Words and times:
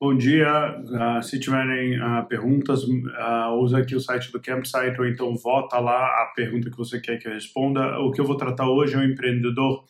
Bom 0.00 0.16
dia. 0.16 0.78
Uh, 0.78 1.20
se 1.24 1.40
tiverem 1.40 1.98
uh, 2.00 2.24
perguntas, 2.28 2.84
uh, 2.84 3.50
usa 3.60 3.78
aqui 3.78 3.96
o 3.96 4.00
site 4.00 4.30
do 4.30 4.40
Campsite 4.40 4.94
ou 4.96 5.08
então 5.08 5.34
vota 5.34 5.76
lá 5.80 6.22
a 6.22 6.32
pergunta 6.36 6.70
que 6.70 6.76
você 6.76 7.00
quer 7.00 7.18
que 7.18 7.26
eu 7.26 7.32
responda. 7.32 7.98
O 7.98 8.12
que 8.12 8.20
eu 8.20 8.24
vou 8.24 8.36
tratar 8.36 8.70
hoje 8.70 8.94
é 8.94 8.98
um 8.98 9.02
empreendedor 9.02 9.84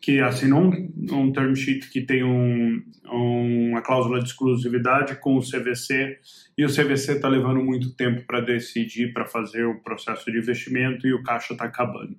que 0.00 0.20
assinou 0.20 0.62
um, 0.62 0.92
um 1.12 1.32
term 1.32 1.54
sheet 1.54 1.90
que 1.90 2.00
tem 2.00 2.24
um, 2.24 2.82
um, 3.12 3.70
uma 3.70 3.82
cláusula 3.82 4.18
de 4.18 4.28
exclusividade 4.28 5.16
com 5.16 5.36
o 5.36 5.42
CVC 5.42 6.18
e 6.56 6.64
o 6.64 6.68
CVC 6.68 7.12
está 7.12 7.28
levando 7.28 7.62
muito 7.62 7.94
tempo 7.94 8.24
para 8.26 8.40
decidir, 8.40 9.12
para 9.12 9.26
fazer 9.26 9.64
o 9.64 9.80
processo 9.80 10.30
de 10.30 10.38
investimento 10.38 11.06
e 11.06 11.12
o 11.12 11.22
caixa 11.22 11.52
está 11.52 11.66
acabando. 11.66 12.16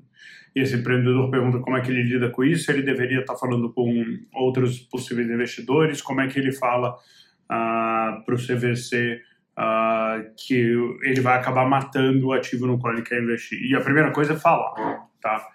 E 0.55 0.59
esse 0.59 0.75
empreendedor 0.75 1.31
pergunta 1.31 1.59
como 1.59 1.77
é 1.77 1.81
que 1.81 1.89
ele 1.89 2.03
lida 2.03 2.29
com 2.29 2.43
isso, 2.43 2.69
ele 2.71 2.83
deveria 2.83 3.21
estar 3.21 3.33
tá 3.33 3.39
falando 3.39 3.71
com 3.73 4.19
outros 4.33 4.79
possíveis 4.79 5.29
investidores, 5.29 6.01
como 6.01 6.21
é 6.21 6.27
que 6.27 6.37
ele 6.37 6.51
fala 6.51 6.93
uh, 6.93 8.23
para 8.23 8.35
o 8.35 8.37
CVC 8.37 9.21
uh, 9.57 10.31
que 10.37 10.75
ele 11.03 11.21
vai 11.21 11.37
acabar 11.37 11.67
matando 11.67 12.27
o 12.27 12.33
ativo 12.33 12.67
no 12.67 12.77
qual 12.77 12.93
ele 12.93 13.01
quer 13.01 13.23
investir. 13.23 13.59
E 13.63 13.75
a 13.75 13.81
primeira 13.81 14.11
coisa 14.11 14.33
é 14.33 14.35
falar, 14.37 14.73
tá? 15.21 15.47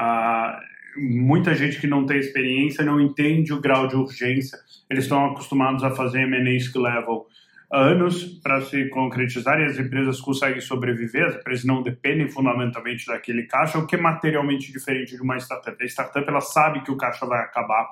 Uh, 0.00 0.73
muita 0.96 1.54
gente 1.54 1.80
que 1.80 1.86
não 1.86 2.06
tem 2.06 2.18
experiência 2.18 2.84
não 2.84 3.00
entende 3.00 3.52
o 3.52 3.60
grau 3.60 3.86
de 3.86 3.96
urgência. 3.96 4.58
Eles 4.88 5.04
estão 5.04 5.26
acostumados 5.26 5.82
a 5.82 5.90
fazer 5.90 6.20
M&As 6.22 6.68
que 6.68 6.78
levam 6.78 7.26
anos 7.72 8.24
para 8.42 8.60
se 8.60 8.88
concretizar 8.88 9.60
e 9.60 9.64
as 9.64 9.78
empresas 9.78 10.20
conseguem 10.20 10.60
sobreviver, 10.60 11.26
as 11.26 11.36
empresas 11.36 11.64
não 11.64 11.82
dependem 11.82 12.28
fundamentalmente 12.28 13.06
daquele 13.06 13.44
caixa, 13.44 13.78
o 13.78 13.86
que 13.86 13.96
é 13.96 14.00
materialmente 14.00 14.70
diferente 14.70 15.16
de 15.16 15.22
uma 15.22 15.36
startup. 15.38 15.76
A 15.82 15.86
startup 15.86 16.28
ela 16.28 16.40
sabe 16.40 16.82
que 16.82 16.90
o 16.90 16.96
caixa 16.96 17.26
vai 17.26 17.40
acabar 17.40 17.88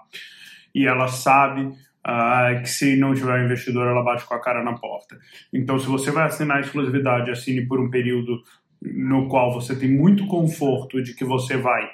e 0.75 0.87
ela 0.87 1.09
sabe 1.09 1.63
uh, 1.63 2.63
que 2.63 2.69
se 2.69 2.97
não 2.97 3.15
tiver 3.15 3.45
investidor, 3.45 3.89
ela 3.89 4.03
bate 4.03 4.25
com 4.25 4.35
a 4.35 4.41
cara 4.41 4.63
na 4.63 4.75
porta. 4.75 5.19
Então, 5.53 5.79
se 5.79 5.87
você 5.87 6.11
vai 6.11 6.27
assinar 6.27 6.61
exclusividade, 6.61 7.31
assine 7.31 7.67
por 7.67 7.81
um 7.81 7.91
período 7.91 8.43
no 8.81 9.29
qual 9.29 9.53
você 9.53 9.77
tem 9.77 9.91
muito 9.91 10.27
conforto 10.27 11.03
de 11.03 11.15
que 11.15 11.25
você 11.25 11.57
vai 11.57 11.89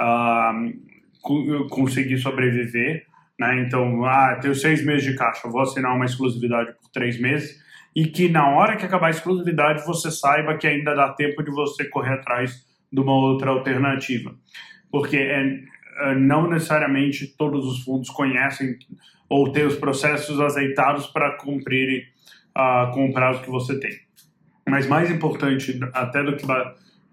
uh, 0.00 1.68
conseguir 1.68 2.18
sobreviver. 2.18 3.04
Né? 3.38 3.60
Então, 3.60 4.04
ah, 4.04 4.38
tenho 4.40 4.54
seis 4.54 4.84
meses 4.84 5.04
de 5.04 5.16
caixa, 5.16 5.48
vou 5.48 5.60
assinar 5.60 5.94
uma 5.94 6.04
exclusividade 6.04 6.72
por 6.80 6.90
três 6.90 7.20
meses. 7.20 7.60
E 7.94 8.06
que 8.06 8.28
na 8.28 8.48
hora 8.48 8.76
que 8.76 8.84
acabar 8.84 9.08
a 9.08 9.10
exclusividade, 9.10 9.84
você 9.84 10.10
saiba 10.10 10.56
que 10.56 10.66
ainda 10.66 10.94
dá 10.94 11.12
tempo 11.12 11.42
de 11.42 11.50
você 11.50 11.84
correr 11.84 12.14
atrás 12.14 12.64
de 12.92 13.00
uma 13.00 13.12
outra 13.12 13.50
alternativa. 13.50 14.34
Porque 14.90 15.16
é, 15.16 15.60
é 16.00 16.14
não 16.14 16.48
necessariamente 16.48 17.26
todos 17.36 17.66
os 17.66 17.82
fundos 17.84 18.08
conhecem 18.10 18.76
ou 19.28 19.52
ter 19.52 19.66
os 19.66 19.76
processos 19.76 20.40
azeitados 20.40 21.06
para 21.06 21.36
cumprir 21.36 22.08
uh, 22.56 22.92
com 22.92 23.08
o 23.08 23.12
prazo 23.12 23.42
que 23.42 23.50
você 23.50 23.78
tem. 23.78 23.92
Mas 24.68 24.86
mais 24.86 25.10
importante 25.10 25.78
até 25.92 26.22
do 26.22 26.36
que 26.36 26.44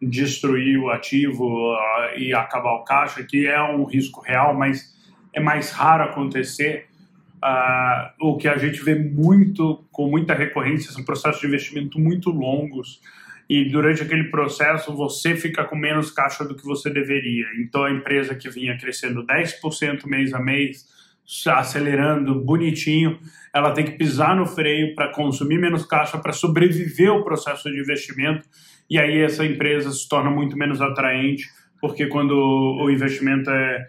destruir 0.01 0.79
o 0.79 0.89
ativo 0.89 1.73
uh, 1.73 2.17
e 2.17 2.33
acabar 2.33 2.73
o 2.73 2.83
caixa, 2.83 3.23
que 3.23 3.47
é 3.47 3.61
um 3.61 3.83
risco 3.83 4.21
real, 4.21 4.53
mas 4.53 4.95
é 5.33 5.39
mais 5.39 5.71
raro 5.71 6.03
acontecer. 6.03 6.85
Uh, 7.37 8.29
o 8.31 8.37
que 8.37 8.47
a 8.47 8.57
gente 8.57 8.83
vê 8.83 8.95
muito, 8.95 9.85
com 9.91 10.09
muita 10.09 10.33
recorrência, 10.33 10.91
são 10.91 11.03
processos 11.03 11.41
de 11.41 11.47
investimento 11.47 11.99
muito 11.99 12.29
longos 12.29 12.99
e 13.49 13.65
durante 13.69 14.01
aquele 14.01 14.25
processo 14.25 14.93
você 14.93 15.35
fica 15.35 15.63
com 15.63 15.75
menos 15.75 16.11
caixa 16.11 16.43
do 16.43 16.55
que 16.55 16.65
você 16.65 16.89
deveria. 16.89 17.45
Então 17.59 17.83
a 17.83 17.91
empresa 17.91 18.35
que 18.35 18.49
vinha 18.49 18.77
crescendo 18.77 19.25
10% 19.25 20.05
mês 20.05 20.33
a 20.33 20.39
mês 20.39 20.85
acelerando 21.47 22.43
bonitinho, 22.43 23.19
ela 23.53 23.71
tem 23.71 23.83
que 23.83 23.91
pisar 23.91 24.35
no 24.35 24.45
freio 24.45 24.95
para 24.95 25.11
consumir 25.11 25.57
menos 25.57 25.85
caixa, 25.85 26.17
para 26.17 26.31
sobreviver 26.31 27.09
ao 27.09 27.23
processo 27.23 27.69
de 27.69 27.79
investimento, 27.79 28.47
e 28.89 28.97
aí 28.97 29.21
essa 29.21 29.45
empresa 29.45 29.91
se 29.91 30.07
torna 30.07 30.29
muito 30.29 30.57
menos 30.57 30.81
atraente, 30.81 31.45
porque 31.81 32.07
quando 32.07 32.31
o 32.33 32.89
investimento 32.89 33.49
é 33.49 33.87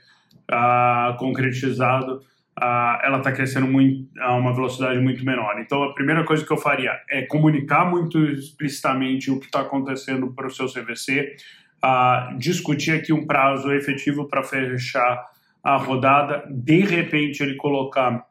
ah, 0.51 1.17
concretizado, 1.19 2.21
ah, 2.61 3.01
ela 3.05 3.19
está 3.19 3.31
crescendo 3.31 3.69
muito, 3.69 4.09
a 4.21 4.35
uma 4.35 4.53
velocidade 4.53 4.99
muito 4.99 5.25
menor. 5.25 5.61
Então, 5.61 5.85
a 5.85 5.95
primeira 5.95 6.25
coisa 6.25 6.45
que 6.45 6.53
eu 6.53 6.57
faria 6.57 6.99
é 7.09 7.23
comunicar 7.23 7.89
muito 7.89 8.19
explicitamente 8.19 9.31
o 9.31 9.39
que 9.39 9.47
está 9.47 9.61
acontecendo 9.61 10.33
para 10.35 10.49
o 10.49 10.51
seu 10.51 10.67
CVC, 10.67 11.37
ah, 11.81 12.35
discutir 12.37 12.93
aqui 12.93 13.13
um 13.13 13.25
prazo 13.25 13.73
efetivo 13.73 14.27
para 14.27 14.43
fechar 14.43 15.25
a 15.63 15.77
rodada, 15.77 16.45
de 16.51 16.81
repente 16.81 17.43
ele 17.43 17.57
colocar 17.57 18.25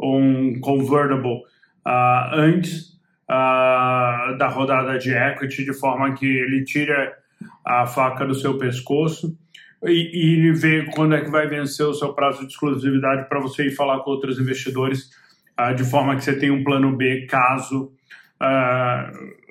um 0.00 0.58
convertible 0.60 1.42
uh, 1.86 2.34
antes 2.34 2.94
uh, 3.28 4.36
da 4.36 4.48
rodada 4.48 4.98
de 4.98 5.12
equity, 5.12 5.64
de 5.64 5.72
forma 5.72 6.12
que 6.14 6.26
ele 6.26 6.64
tira 6.64 7.16
a 7.64 7.86
faca 7.86 8.26
do 8.26 8.34
seu 8.34 8.58
pescoço 8.58 9.36
e, 9.84 10.46
e 10.46 10.52
vê 10.52 10.86
quando 10.94 11.14
é 11.14 11.20
que 11.20 11.30
vai 11.30 11.46
vencer 11.46 11.86
o 11.86 11.94
seu 11.94 12.12
prazo 12.12 12.40
de 12.40 12.52
exclusividade 12.52 13.28
para 13.28 13.40
você 13.40 13.66
ir 13.66 13.70
falar 13.70 14.00
com 14.00 14.10
outros 14.10 14.38
investidores, 14.38 15.10
uh, 15.60 15.74
de 15.74 15.84
forma 15.84 16.16
que 16.16 16.24
você 16.24 16.36
tenha 16.38 16.52
um 16.52 16.64
plano 16.64 16.96
B 16.96 17.26
caso 17.26 17.92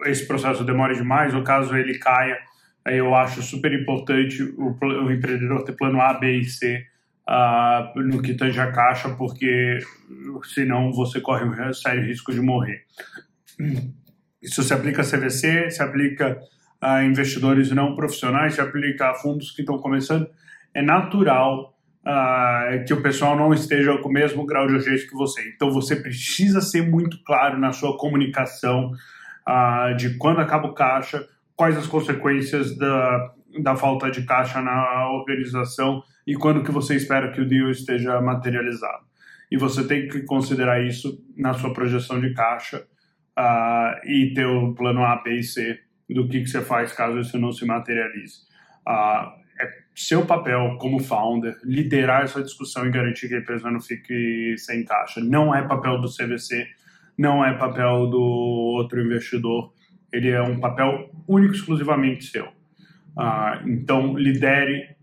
esse 0.06 0.28
processo 0.28 0.64
demore 0.64 0.94
demais 0.94 1.34
ou 1.34 1.42
caso 1.42 1.76
ele 1.76 1.98
caia. 1.98 2.38
Eu 2.86 3.16
acho 3.16 3.42
super 3.42 3.74
importante 3.74 4.44
o, 4.44 4.78
o 4.82 5.12
empreendedor 5.12 5.64
ter 5.64 5.72
plano 5.72 6.00
A, 6.00 6.14
B 6.14 6.38
e 6.38 6.46
C 6.46 6.86
uh, 7.28 8.00
no 8.02 8.22
que 8.22 8.34
tange 8.34 8.60
a 8.60 8.72
caixa, 8.72 9.10
porque 9.10 9.80
senão 10.44 10.92
você 10.92 11.20
corre 11.20 11.46
um 11.46 11.74
sério 11.74 12.06
risco 12.06 12.32
de 12.32 12.42
morrer. 12.42 12.86
Isso 14.42 14.62
se 14.64 14.74
aplica 14.74 15.02
a 15.02 15.06
CVC, 15.06 15.70
se 15.70 15.82
aplica 15.82 16.38
a 16.82 17.04
investidores 17.04 17.72
não 17.72 17.96
profissionais, 17.96 18.56
se 18.56 18.62
aplica 18.62 19.12
a 19.12 19.14
fundos 19.14 19.52
que 19.52 19.62
estão 19.62 19.78
começando. 19.78 20.28
É 20.74 20.82
natural 20.82 21.74
uh, 22.06 22.86
que 22.86 22.94
o 22.94 23.02
pessoal 23.02 23.38
não 23.38 23.54
esteja 23.54 23.98
com 24.00 24.10
o 24.10 24.12
mesmo 24.12 24.46
grau 24.46 24.68
de 24.68 24.74
urgência 24.74 25.08
que 25.08 25.16
você. 25.16 25.42
Então 25.56 25.72
você 25.72 25.96
precisa 25.96 26.60
ser 26.60 26.82
muito 26.90 27.24
claro 27.24 27.58
na 27.58 27.72
sua 27.72 27.98
comunicação 27.98 28.92
uh, 29.48 29.96
de 29.96 30.18
quando 30.18 30.42
acaba 30.42 30.68
o 30.68 30.74
caixa, 30.74 31.26
quais 31.56 31.78
as 31.78 31.88
consequências 31.88 32.78
da, 32.78 33.34
da 33.60 33.76
falta 33.76 34.10
de 34.10 34.24
caixa 34.24 34.62
na 34.62 35.10
organização 35.12 36.04
e 36.26 36.36
quando 36.36 36.64
que 36.64 36.72
você 36.72 36.96
espera 36.96 37.32
que 37.32 37.42
o 37.42 37.48
deal 37.48 37.70
esteja 37.70 38.20
materializado. 38.22 39.04
E 39.52 39.58
você 39.58 39.86
tem 39.86 40.08
que 40.08 40.22
considerar 40.24 40.84
isso 40.84 41.24
na 41.38 41.54
sua 41.54 41.74
projeção 41.74 42.20
de 42.20 42.34
caixa 42.34 42.86
uh, 43.38 44.08
e 44.08 44.34
ter 44.34 44.46
o 44.46 44.74
plano 44.74 45.04
A, 45.04 45.22
B 45.22 45.40
e 45.40 45.44
C 45.44 45.80
do 46.10 46.28
que, 46.28 46.42
que 46.42 46.48
você 46.48 46.62
faz 46.62 46.94
caso 46.94 47.20
isso 47.20 47.38
não 47.40 47.52
se 47.52 47.66
materialize. 47.66 48.42
Uh, 48.88 49.44
é 49.60 49.84
seu 49.96 50.26
papel 50.26 50.78
como 50.80 51.00
founder 51.00 51.56
liderar 51.64 52.24
essa 52.24 52.42
discussão 52.42 52.86
e 52.88 52.92
garantir 52.92 53.28
que 53.28 53.36
a 53.36 53.40
empresa 53.40 53.70
não 53.70 53.80
fique 53.80 54.56
sem 54.58 54.84
caixa. 54.84 55.22
Não 55.22 55.54
é 55.54 55.62
papel 55.68 56.02
do 56.02 56.08
CVC, 56.08 56.68
não 57.18 57.46
é 57.46 57.54
papel 57.54 58.08
do 58.08 58.22
outro 58.22 59.02
investidor. 59.02 59.72
Ele 60.12 60.30
é 60.30 60.42
um 60.42 60.60
papel 60.60 61.10
único 61.28 61.54
exclusivamente 61.54 62.26
seu. 62.26 62.48
Uh, 63.18 63.70
então, 63.70 64.18
lidere 64.18 64.96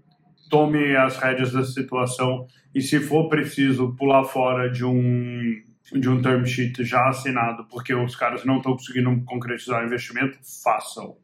tome 0.50 0.96
as 0.96 1.16
rédeas 1.16 1.52
da 1.52 1.64
situação 1.64 2.46
e, 2.74 2.82
se 2.82 2.98
for 3.00 3.28
preciso, 3.28 3.94
pular 3.96 4.24
fora 4.24 4.68
de 4.68 4.84
um, 4.84 5.62
de 5.92 6.08
um 6.08 6.20
term 6.20 6.44
sheet 6.44 6.84
já 6.84 7.08
assinado, 7.08 7.66
porque 7.68 7.94
os 7.94 8.16
caras 8.16 8.44
não 8.44 8.56
estão 8.58 8.72
conseguindo 8.72 9.24
concretizar 9.24 9.82
o 9.82 9.86
investimento, 9.86 10.38
façam. 10.62 11.16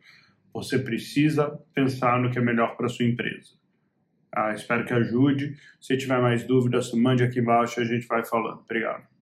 Você 0.55 0.79
precisa 0.79 1.61
pensar 1.75 2.21
no 2.21 2.31
que 2.31 2.39
é 2.39 2.43
melhor 2.43 2.77
para 2.77 2.89
sua 2.89 3.05
empresa. 3.05 3.51
Ah, 4.35 4.53
espero 4.53 4.85
que 4.85 4.93
ajude. 4.93 5.57
Se 5.81 5.97
tiver 5.97 6.21
mais 6.21 6.45
dúvidas, 6.45 6.93
mande 6.93 7.23
aqui 7.23 7.41
embaixo 7.41 7.81
e 7.81 7.83
a 7.83 7.87
gente 7.87 8.07
vai 8.07 8.25
falando. 8.25 8.61
Obrigado. 8.61 9.07